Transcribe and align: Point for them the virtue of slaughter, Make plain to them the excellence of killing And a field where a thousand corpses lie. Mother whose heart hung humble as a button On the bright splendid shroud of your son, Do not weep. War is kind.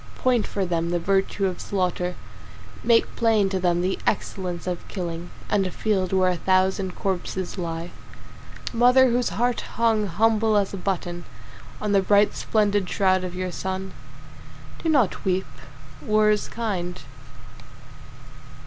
Point 0.15 0.47
for 0.47 0.65
them 0.65 0.89
the 0.89 0.97
virtue 0.97 1.45
of 1.45 1.61
slaughter, 1.61 2.15
Make 2.83 3.15
plain 3.15 3.49
to 3.49 3.59
them 3.59 3.81
the 3.81 3.99
excellence 4.07 4.65
of 4.65 4.87
killing 4.87 5.29
And 5.47 5.67
a 5.67 5.69
field 5.69 6.11
where 6.11 6.31
a 6.31 6.37
thousand 6.37 6.95
corpses 6.95 7.55
lie. 7.59 7.91
Mother 8.73 9.11
whose 9.11 9.29
heart 9.29 9.61
hung 9.75 10.07
humble 10.07 10.57
as 10.57 10.73
a 10.73 10.77
button 10.77 11.25
On 11.79 11.91
the 11.91 12.01
bright 12.01 12.33
splendid 12.35 12.89
shroud 12.89 13.23
of 13.23 13.35
your 13.35 13.51
son, 13.51 13.91
Do 14.81 14.89
not 14.89 15.23
weep. 15.23 15.45
War 16.01 16.31
is 16.31 16.47
kind. 16.47 16.99